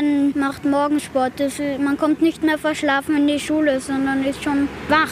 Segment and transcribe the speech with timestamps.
[0.00, 1.34] man macht Morgensport.
[1.78, 5.10] Man kommt nicht mehr verschlafen in die Schule, sondern ist schon wach.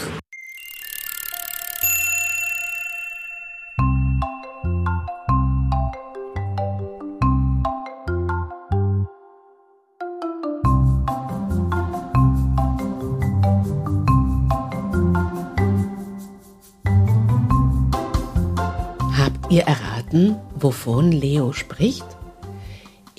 [19.18, 22.17] Habt ihr erraten, wovon Leo spricht?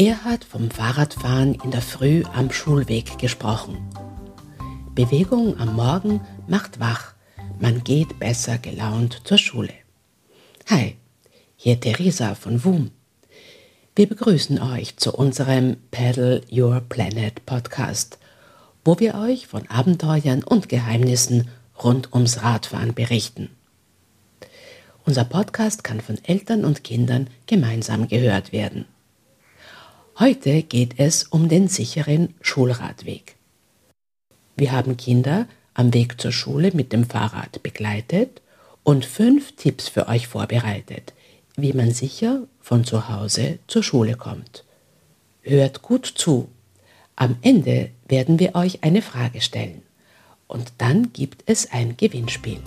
[0.02, 3.78] Er hat vom Fahrradfahren in der Früh am Schulweg gesprochen.
[4.96, 7.16] Bewegung am Morgen macht wach,
[7.60, 9.74] man geht besser gelaunt zur Schule.
[10.70, 10.96] Hi,
[11.58, 12.92] hier Theresa von WUM.
[13.94, 18.20] Wir begrüßen euch zu unserem Paddle Your Planet Podcast,
[18.86, 21.50] wo wir euch von Abenteuern und Geheimnissen
[21.84, 23.50] rund ums Radfahren berichten.
[25.04, 28.86] Unser Podcast kann von Eltern und Kindern gemeinsam gehört werden.
[30.20, 33.38] Heute geht es um den sicheren Schulradweg.
[34.58, 38.42] Wir haben Kinder am Weg zur Schule mit dem Fahrrad begleitet
[38.84, 41.14] und fünf Tipps für euch vorbereitet,
[41.56, 44.66] wie man sicher von zu Hause zur Schule kommt.
[45.42, 46.50] Hört gut zu.
[47.16, 49.84] Am Ende werden wir euch eine Frage stellen
[50.48, 52.60] und dann gibt es ein Gewinnspiel.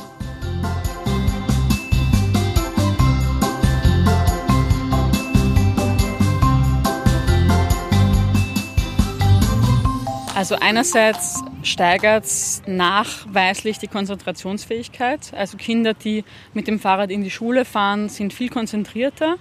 [10.43, 15.33] Also einerseits steigert es nachweislich die Konzentrationsfähigkeit.
[15.37, 19.37] Also Kinder, die mit dem Fahrrad in die Schule fahren, sind viel konzentrierter,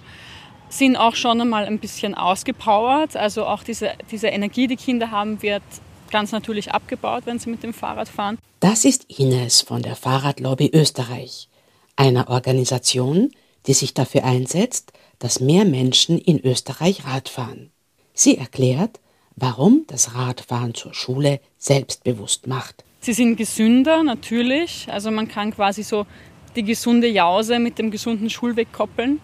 [0.68, 3.16] sind auch schon einmal ein bisschen ausgepowert.
[3.16, 5.64] Also auch diese, diese Energie, die Kinder haben, wird
[6.12, 8.38] ganz natürlich abgebaut, wenn sie mit dem Fahrrad fahren.
[8.60, 11.48] Das ist Ines von der Fahrradlobby Österreich,
[11.96, 13.32] einer Organisation,
[13.66, 17.72] die sich dafür einsetzt, dass mehr Menschen in Österreich Rad fahren.
[18.14, 19.00] Sie erklärt,
[19.36, 22.84] warum das Radfahren zur Schule selbstbewusst macht.
[23.00, 26.06] Sie sind gesünder natürlich, also man kann quasi so
[26.54, 29.20] die gesunde Jause mit dem gesunden Schulweg koppeln.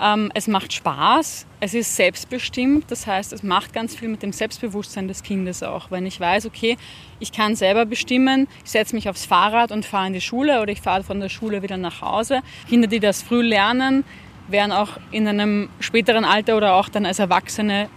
[0.00, 4.32] Ähm, es macht Spaß, es ist selbstbestimmt, das heißt, es macht ganz viel mit dem
[4.32, 5.90] Selbstbewusstsein des Kindes auch.
[5.90, 6.76] Wenn ich weiß, okay,
[7.20, 10.72] ich kann selber bestimmen, ich setze mich aufs Fahrrad und fahre in die Schule oder
[10.72, 12.40] ich fahre von der Schule wieder nach Hause.
[12.68, 14.04] Kinder, die das früh lernen,
[14.48, 17.88] werden auch in einem späteren Alter oder auch dann als Erwachsene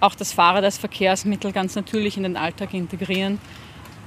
[0.00, 3.38] auch das Fahrrad als Verkehrsmittel ganz natürlich in den Alltag integrieren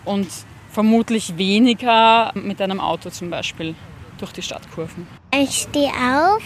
[0.06, 0.28] und
[0.70, 3.76] vermutlich weniger mit einem Auto zum Beispiel
[4.18, 5.08] durch die Stadtkurven.
[5.34, 6.42] Ich stehe auf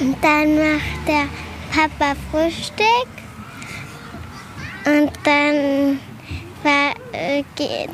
[0.00, 1.24] und dann macht der
[1.70, 3.08] Papa Frühstück
[4.84, 6.00] und dann
[6.62, 7.44] war, äh,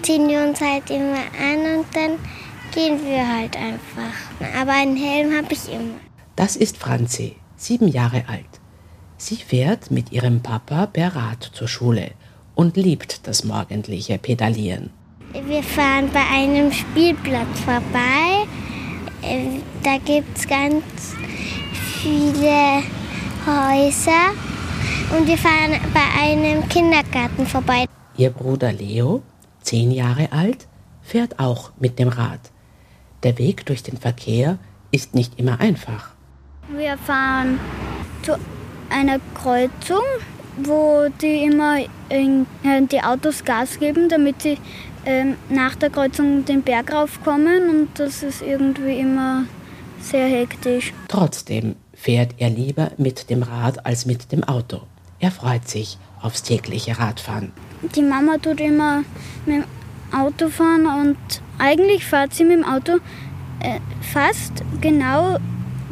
[0.02, 2.18] ziehen wir uns halt immer an und dann
[2.74, 4.58] gehen wir halt einfach.
[4.60, 5.94] Aber einen Helm habe ich immer.
[6.36, 8.63] Das ist Franzi, sieben Jahre alt.
[9.26, 12.10] Sie fährt mit ihrem Papa per Rad zur Schule
[12.54, 14.90] und liebt das morgendliche Pedalieren.
[15.32, 18.44] Wir fahren bei einem Spielplatz vorbei.
[19.22, 20.84] Äh, da gibt es ganz
[22.02, 22.82] viele
[23.46, 24.32] Häuser
[25.16, 27.86] und wir fahren bei einem Kindergarten vorbei.
[28.18, 29.22] Ihr Bruder Leo,
[29.62, 30.68] zehn Jahre alt,
[31.00, 32.40] fährt auch mit dem Rad.
[33.22, 34.58] Der Weg durch den Verkehr
[34.90, 36.10] ist nicht immer einfach.
[36.68, 37.58] Wir fahren
[38.22, 38.36] zu
[38.90, 40.02] einer Kreuzung,
[40.56, 41.78] wo die immer
[42.08, 44.58] in, äh, die Autos Gas geben, damit sie
[45.04, 49.44] ähm, nach der Kreuzung den Berg raufkommen und das ist irgendwie immer
[50.00, 50.92] sehr hektisch.
[51.08, 54.82] Trotzdem fährt er lieber mit dem Rad als mit dem Auto.
[55.20, 57.52] Er freut sich aufs tägliche Radfahren.
[57.94, 59.04] Die Mama tut immer
[59.46, 59.64] mit dem
[60.18, 61.16] Auto fahren und
[61.58, 62.92] eigentlich fährt sie mit dem Auto
[63.60, 65.38] äh, fast genau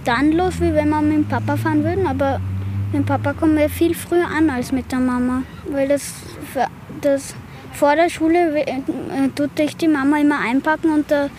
[0.05, 2.41] dann los, wie wenn wir mit dem Papa fahren würden, aber
[2.93, 6.13] mit Papa kommen wir viel früher an als mit der Mama, weil das,
[7.01, 7.35] das
[7.73, 8.81] vor der Schule äh,
[9.35, 11.31] tut dich die Mama immer einpacken und da,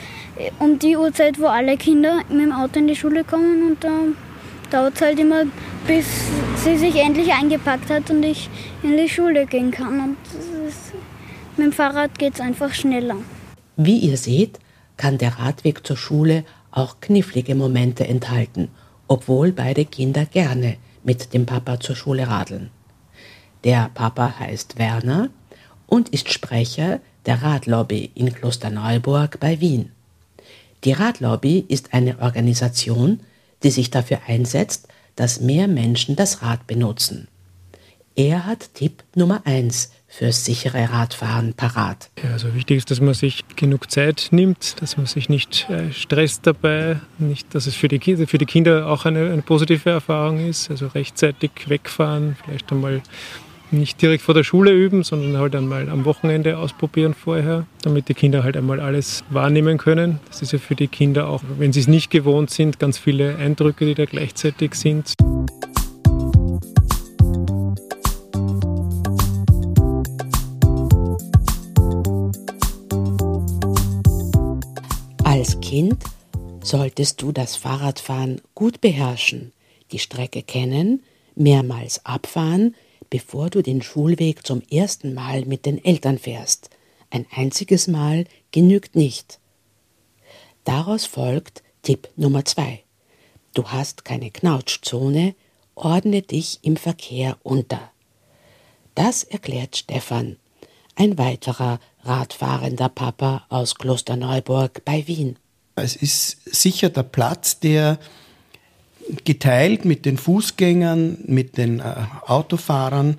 [0.59, 3.91] um die Uhrzeit, wo alle Kinder mit dem Auto in die Schule kommen und da
[4.71, 5.43] dauert es halt immer,
[5.85, 6.05] bis
[6.63, 8.49] sie sich endlich eingepackt hat und ich
[8.81, 9.99] in die Schule gehen kann.
[9.99, 10.17] Und
[10.67, 10.93] ist,
[11.55, 13.17] mit dem Fahrrad geht es einfach schneller.
[13.77, 14.59] Wie ihr seht,
[14.97, 18.69] kann der Radweg zur Schule auch knifflige Momente enthalten,
[19.07, 22.69] obwohl beide Kinder gerne mit dem Papa zur Schule radeln.
[23.63, 25.29] Der Papa heißt Werner
[25.87, 29.91] und ist Sprecher der Radlobby in Klosterneuburg bei Wien.
[30.83, 33.21] Die Radlobby ist eine Organisation,
[33.63, 37.27] die sich dafür einsetzt, dass mehr Menschen das Rad benutzen.
[38.15, 42.11] Er hat Tipp Nummer eins fürs sichere Radfahren parat.
[42.31, 46.45] Also wichtig ist, dass man sich genug Zeit nimmt, dass man sich nicht äh, stresst
[46.45, 50.69] dabei, nicht, dass es für die, für die Kinder auch eine, eine positive Erfahrung ist.
[50.69, 53.01] Also rechtzeitig wegfahren, vielleicht einmal
[53.71, 58.13] nicht direkt vor der Schule üben, sondern halt einmal am Wochenende ausprobieren vorher, damit die
[58.13, 60.19] Kinder halt einmal alles wahrnehmen können.
[60.27, 63.37] Das ist ja für die Kinder auch, wenn sie es nicht gewohnt sind, ganz viele
[63.37, 65.15] Eindrücke, die da gleichzeitig sind.
[75.73, 76.03] Kind
[76.61, 79.53] solltest du das Fahrradfahren gut beherrschen,
[79.91, 81.01] die Strecke kennen,
[81.33, 82.75] mehrmals abfahren,
[83.09, 86.69] bevor du den Schulweg zum ersten Mal mit den Eltern fährst.
[87.09, 89.39] Ein einziges Mal genügt nicht.
[90.63, 92.83] Daraus folgt Tipp Nummer zwei.
[93.55, 95.33] Du hast keine Knautschzone,
[95.73, 97.91] ordne dich im Verkehr unter.
[98.93, 100.37] Das erklärt Stefan,
[100.93, 105.39] ein weiterer radfahrender Papa aus Klosterneuburg bei Wien.
[105.75, 107.97] Es ist sicher der Platz, der
[109.25, 111.93] geteilt mit den Fußgängern, mit den äh,
[112.25, 113.17] Autofahrern,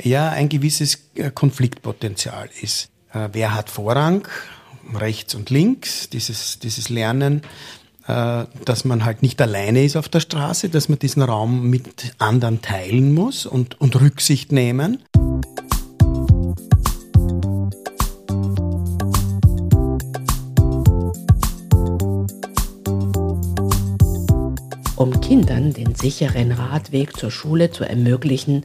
[0.00, 2.88] ja, ein gewisses äh, Konfliktpotenzial ist.
[3.12, 4.26] Äh, wer hat Vorrang?
[4.94, 7.42] Rechts und links, dieses, dieses Lernen,
[8.06, 12.14] äh, dass man halt nicht alleine ist auf der Straße, dass man diesen Raum mit
[12.18, 14.98] anderen teilen muss und, und Rücksicht nehmen.
[25.02, 28.64] Um Kindern den sicheren Radweg zur Schule zu ermöglichen,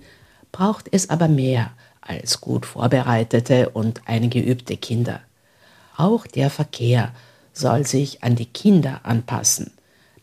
[0.51, 5.19] braucht es aber mehr als gut vorbereitete und eingeübte Kinder.
[5.95, 7.11] Auch der Verkehr
[7.53, 9.71] soll sich an die Kinder anpassen.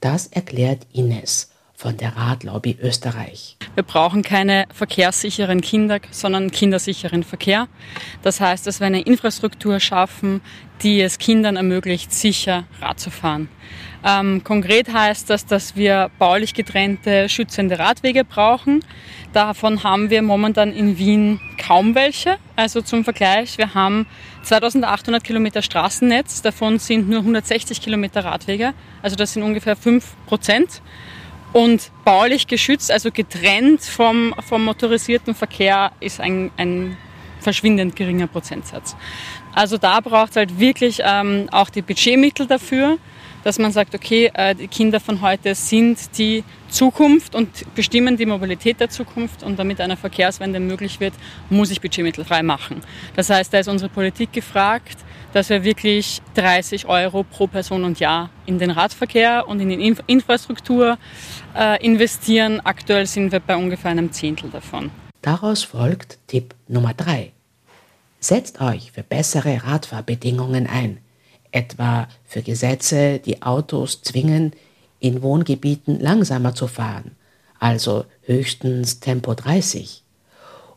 [0.00, 3.56] Das erklärt Ines von der Radlobby Österreich.
[3.74, 7.68] Wir brauchen keine verkehrssicheren Kinder, sondern kindersicheren Verkehr.
[8.22, 10.40] Das heißt, dass wir eine Infrastruktur schaffen,
[10.82, 13.48] die es Kindern ermöglicht, sicher Rad zu fahren.
[14.06, 18.84] Ähm, konkret heißt das, dass wir baulich getrennte schützende Radwege brauchen.
[19.32, 22.36] Davon haben wir momentan in Wien kaum welche.
[22.54, 24.06] Also zum Vergleich, wir haben
[24.42, 28.74] 2800 Kilometer Straßennetz, davon sind nur 160 Kilometer Radwege.
[29.02, 30.82] Also das sind ungefähr 5 Prozent.
[31.54, 36.96] Und baulich geschützt, also getrennt vom, vom motorisierten Verkehr, ist ein, ein
[37.38, 38.96] verschwindend geringer Prozentsatz.
[39.54, 42.98] Also da braucht es halt wirklich ähm, auch die Budgetmittel dafür
[43.44, 48.26] dass man sagt, okay, äh, die Kinder von heute sind die Zukunft und bestimmen die
[48.26, 51.14] Mobilität der Zukunft und damit eine Verkehrswende möglich wird,
[51.50, 52.80] muss ich Budgetmittel frei machen.
[53.14, 54.96] Das heißt, da ist unsere Politik gefragt,
[55.34, 59.94] dass wir wirklich 30 Euro pro Person und Jahr in den Radverkehr und in die
[60.06, 60.96] Infrastruktur
[61.56, 62.60] äh, investieren.
[62.64, 64.90] Aktuell sind wir bei ungefähr einem Zehntel davon.
[65.22, 67.32] Daraus folgt Tipp Nummer drei:
[68.20, 70.98] Setzt euch für bessere Radfahrbedingungen ein
[71.54, 74.52] etwa für Gesetze, die Autos zwingen,
[74.98, 77.12] in Wohngebieten langsamer zu fahren,
[77.58, 80.02] also höchstens Tempo 30,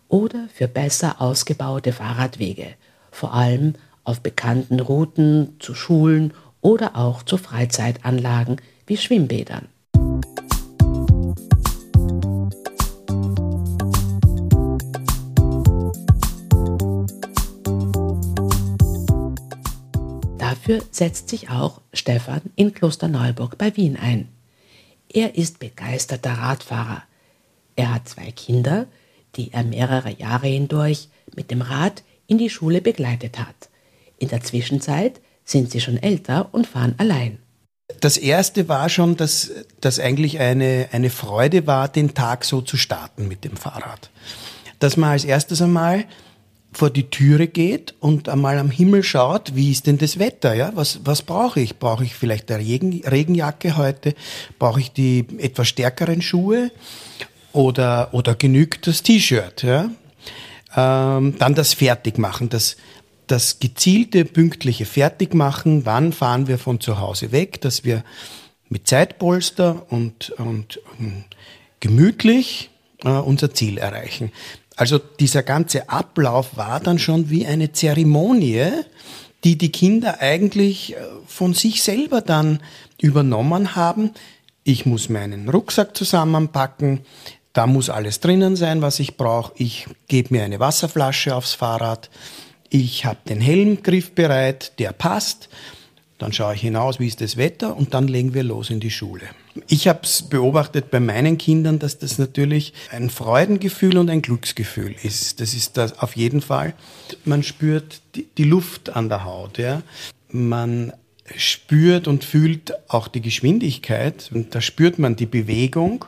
[0.10, 2.76] oder für besser ausgebaute Fahrradwege,
[3.12, 9.68] vor allem auf bekannten Routen zu Schulen oder auch zu Freizeitanlagen wie Schwimmbädern.
[20.68, 24.28] Dafür setzt sich auch Stefan in Klosterneuburg bei Wien ein.
[25.08, 27.04] Er ist begeisterter Radfahrer.
[27.78, 28.88] Er hat zwei Kinder,
[29.38, 33.70] die er mehrere Jahre hindurch mit dem Rad in die Schule begleitet hat.
[34.18, 37.40] In der Zwischenzeit sind sie schon älter und fahren allein.
[38.02, 42.76] Das erste war schon, dass das eigentlich eine, eine Freude war, den Tag so zu
[42.76, 44.10] starten mit dem Fahrrad.
[44.80, 46.04] Dass man als erstes einmal
[46.78, 50.72] vor die Türe geht und einmal am Himmel schaut, wie ist denn das Wetter, ja?
[50.76, 51.80] Was, was brauche ich?
[51.80, 54.14] Brauche ich vielleicht eine Regen, Regenjacke heute?
[54.60, 56.72] Brauche ich die etwas stärkeren Schuhe?
[57.52, 59.90] Oder, oder genügt das T-Shirt, ja?
[60.76, 62.78] Ähm, dann das Fertigmachen, das,
[63.26, 65.86] das gezielte, pünktliche Fertigmachen.
[65.86, 68.04] Wann fahren wir von zu Hause weg, dass wir
[68.70, 71.24] mit Zeitpolster und, und um, ähm,
[71.80, 72.70] gemütlich
[73.04, 74.32] äh, unser Ziel erreichen.
[74.78, 78.72] Also dieser ganze Ablauf war dann schon wie eine Zeremonie,
[79.44, 82.60] die die Kinder eigentlich äh, von sich selber dann
[83.02, 84.12] übernommen haben.
[84.64, 87.02] Ich muss meinen Rucksack zusammenpacken,
[87.54, 89.52] da muss alles drinnen sein, was ich brauche.
[89.56, 92.12] Ich gebe mir eine Wasserflasche aufs Fahrrad.
[92.70, 95.50] Ich habe den Helmgriff bereit, der passt.
[96.20, 98.92] Dann schaue ich hinaus, wie ist das Wetter und dann legen wir los in die
[98.92, 99.28] Schule.
[99.68, 104.96] Ich habe es beobachtet bei meinen Kindern, dass das natürlich ein Freudengefühl und ein Glücksgefühl
[105.04, 105.40] ist.
[105.40, 106.74] Das ist das auf jeden Fall.
[107.26, 109.58] Man spürt die, Luft an der Haut.
[109.58, 109.82] Ja.
[110.30, 110.94] Man
[111.36, 116.06] spürt und fühlt auch die Geschwindigkeit und da spürt man die Bewegung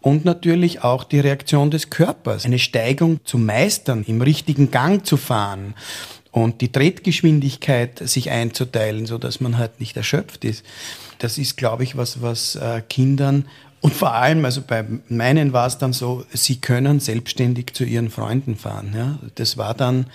[0.00, 2.46] und natürlich auch die Reaktion des Körpers.
[2.46, 5.74] Eine Steigung zu meistern, im richtigen Gang zu fahren
[6.36, 10.66] und die Tretgeschwindigkeit sich einzuteilen, so dass man halt nicht erschöpft ist.
[11.18, 13.46] Das ist, glaube ich, was, was äh, Kindern
[13.80, 18.10] und vor allem, also bei meinen war es dann so, sie können selbstständig zu ihren
[18.10, 18.92] Freunden fahren.
[18.94, 19.18] Ja.
[19.36, 20.06] Das war dann,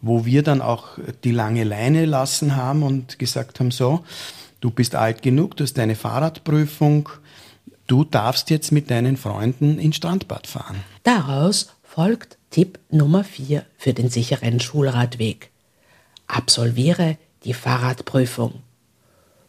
[0.00, 4.02] wo wir dann auch die lange Leine lassen haben und gesagt haben, so,
[4.60, 7.10] du bist alt genug, du hast deine Fahrradprüfung,
[7.86, 10.76] du darfst jetzt mit deinen Freunden ins Strandbad fahren.
[11.02, 11.68] Daraus
[12.00, 15.50] folgt Tipp Nummer 4 für den sicheren Schulradweg.
[16.28, 18.62] Absolviere die Fahrradprüfung.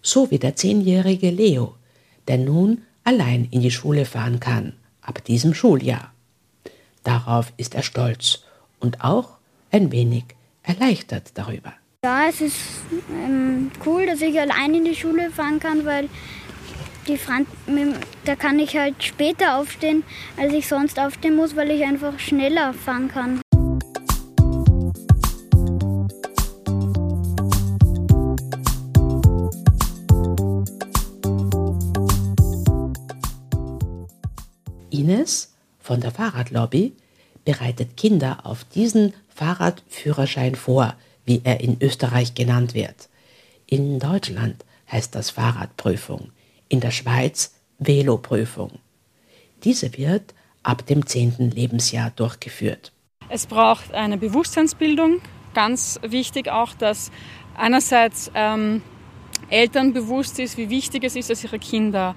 [0.02, 1.76] So wie der zehnjährige Leo,
[2.28, 6.12] der nun allein in die Schule fahren kann, ab diesem Schuljahr.
[7.06, 8.44] Darauf ist er stolz
[8.82, 9.38] und auch
[9.72, 10.26] ein wenig
[10.62, 11.72] erleichtert darüber.
[12.04, 12.60] Ja, es ist
[13.14, 16.10] ähm, cool, dass ich allein in die Schule fahren kann, weil
[17.08, 17.48] die Franz
[18.26, 20.04] da kann ich halt später aufstehen,
[20.38, 23.42] als ich sonst aufstehen muss, weil ich einfach schneller fahren kann.
[34.90, 36.94] Ines von der Fahrradlobby
[37.44, 40.94] bereitet Kinder auf diesen Fahrradführerschein vor,
[41.26, 43.10] wie er in Österreich genannt wird.
[43.66, 46.32] In Deutschland heißt das Fahrradprüfung
[46.72, 48.80] in der Schweiz Veloprüfung.
[49.64, 51.52] Diese wird ab dem 10.
[51.54, 52.94] Lebensjahr durchgeführt.
[53.30, 55.22] Es braucht eine Bewusstseinsbildung.
[55.54, 57.12] Ganz wichtig auch, dass
[57.58, 58.82] einerseits ähm,
[59.50, 62.16] Eltern bewusst ist, wie wichtig es ist, dass ihre Kinder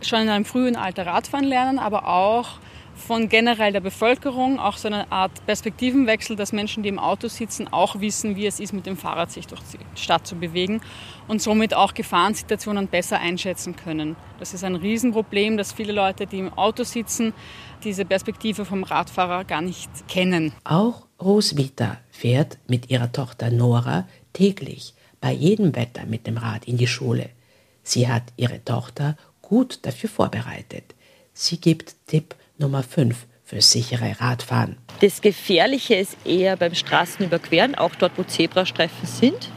[0.00, 2.58] schon in einem frühen Alter Radfahren lernen, aber auch
[2.94, 7.68] von generell der Bevölkerung, auch so eine Art Perspektivenwechsel, dass Menschen, die im Auto sitzen,
[7.72, 10.80] auch wissen, wie es ist, mit dem Fahrrad sich durch die Stadt zu bewegen
[11.28, 14.16] und somit auch Gefahrensituationen besser einschätzen können.
[14.38, 17.34] Das ist ein Riesenproblem, dass viele Leute, die im Auto sitzen,
[17.82, 20.52] diese Perspektive vom Radfahrer gar nicht kennen.
[20.64, 26.76] Auch Roswitha fährt mit ihrer Tochter Nora täglich bei jedem Wetter mit dem Rad in
[26.76, 27.30] die Schule.
[27.82, 30.94] Sie hat ihre Tochter gut dafür vorbereitet.
[31.32, 34.76] Sie gibt Tipp Nummer 5 für sichere Radfahren.
[35.00, 39.48] Das Gefährliche ist eher beim Straßenüberqueren, auch dort, wo Zebrastreifen sind,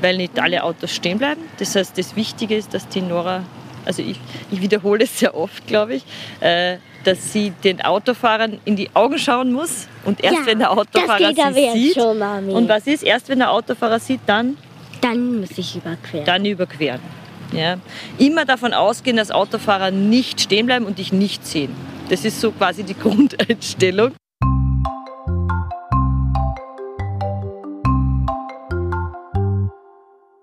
[0.00, 1.40] weil nicht alle Autos stehen bleiben.
[1.58, 3.44] Das heißt, das Wichtige ist, dass die Nora,
[3.84, 4.18] also ich,
[4.50, 6.02] ich wiederhole es sehr oft, glaube ich,
[6.40, 10.70] äh, dass sie den Autofahrern in die Augen schauen muss und erst Ja, wenn der
[10.72, 11.94] Autofahrer das geht aber sie sieht.
[11.94, 12.52] schon, Mami.
[12.52, 13.02] Und was ist?
[13.02, 14.58] Erst wenn der Autofahrer sieht, dann,
[15.00, 16.26] Dann muss ich überqueren.
[16.26, 17.00] dann überqueren.
[17.52, 17.78] Ja.
[18.18, 21.74] Immer davon ausgehen, dass Autofahrer nicht stehen bleiben und dich nicht sehen.
[22.10, 24.14] Das ist so quasi die Grundeinstellung.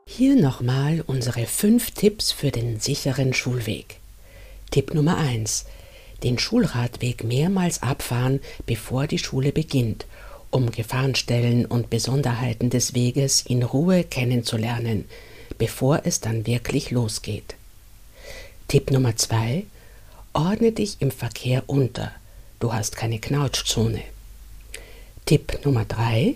[0.07, 3.97] Hier nochmal unsere fünf Tipps für den sicheren Schulweg.
[4.71, 5.65] Tipp Nummer 1.
[6.23, 10.05] Den Schulradweg mehrmals abfahren, bevor die Schule beginnt,
[10.49, 15.03] um Gefahrenstellen und Besonderheiten des Weges in Ruhe kennenzulernen,
[15.57, 17.55] bevor es dann wirklich losgeht.
[18.69, 19.65] Tipp Nummer 2.
[20.37, 22.11] Ordne dich im Verkehr unter.
[22.59, 24.03] Du hast keine Knautschzone.
[25.25, 26.35] Tipp Nummer 3.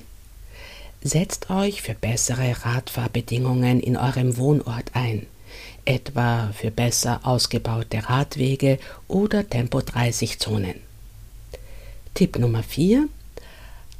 [1.03, 5.27] Setzt euch für bessere Radfahrbedingungen in eurem Wohnort ein,
[5.85, 10.81] etwa für besser ausgebaute Radwege oder Tempo-30-Zonen.
[12.15, 13.07] Tipp Nummer 4.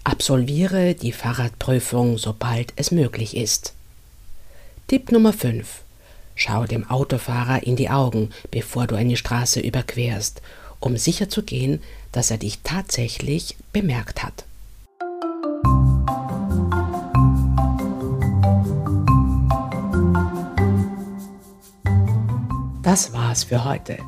[0.04, 3.76] Absolviere die Fahrradprüfung, sobald es möglich ist.
[4.88, 5.84] Tipp Nummer 5.
[6.44, 10.42] Schau dem Autofahrer in die Augen, bevor du eine Straße überquerst,
[10.80, 14.46] um sicherzugehen, dass er dich tatsächlich bemerkt hat.
[22.82, 24.00] Das war's für heute.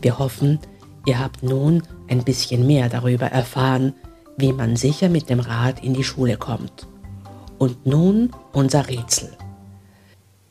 [0.00, 0.58] Wir hoffen,
[1.04, 3.92] ihr habt nun ein bisschen mehr darüber erfahren,
[4.38, 6.86] wie man sicher mit dem Rad in die Schule kommt.
[7.58, 9.36] Und nun unser Rätsel.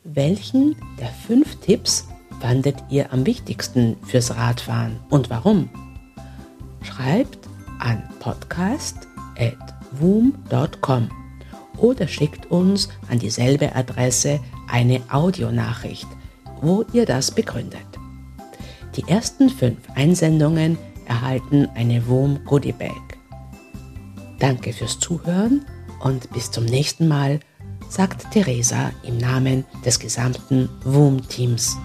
[0.04, 2.08] Welchen der fünf Tipps
[2.40, 5.70] fandet ihr am wichtigsten fürs Radfahren und warum?
[6.82, 7.38] Schreibt
[7.80, 11.10] an podcast.woom.com
[11.78, 16.08] oder schickt uns an dieselbe Adresse eine Audionachricht,
[16.62, 17.86] wo ihr das begründet.
[18.96, 23.20] Die ersten fünf Einsendungen erhalten eine WOM Goodie Bag.
[24.40, 25.64] Danke fürs Zuhören
[26.04, 27.40] und bis zum nächsten Mal,
[27.92, 31.78] sagt Theresa im Namen des gesamten WOM-Teams.